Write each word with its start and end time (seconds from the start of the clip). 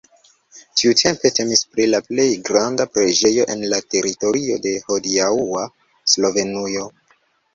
Tiutempe 0.81 1.29
temis 1.39 1.59
pri 1.73 1.85
la 1.89 1.99
plej 2.07 2.25
granda 2.47 2.87
preĝejo 2.95 3.45
en 3.55 3.61
la 3.73 3.79
teritorio 3.95 4.57
de 4.65 4.71
hodiaŭa 4.87 5.67
Slovenujo. 6.15 6.87